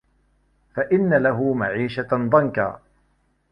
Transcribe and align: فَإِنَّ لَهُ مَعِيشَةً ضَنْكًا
فَإِنَّ 0.75 1.13
لَهُ 1.13 1.53
مَعِيشَةً 1.53 2.07
ضَنْكًا 2.11 2.81